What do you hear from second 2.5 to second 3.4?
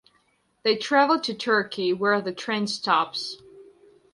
stops.